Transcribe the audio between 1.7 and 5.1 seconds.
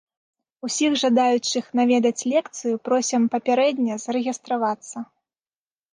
наведаць лекцыю просім папярэдне зарэгістравацца.